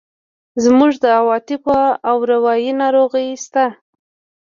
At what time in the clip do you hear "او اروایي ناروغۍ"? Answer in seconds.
2.09-3.29